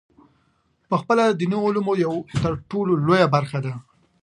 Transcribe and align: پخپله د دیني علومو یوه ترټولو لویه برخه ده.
پخپله 0.89 1.23
د 1.27 1.31
دیني 1.39 1.57
علومو 1.65 1.93
یوه 2.05 2.17
ترټولو 2.41 2.93
لویه 3.05 3.27
برخه 3.35 3.59
ده. 3.65 3.73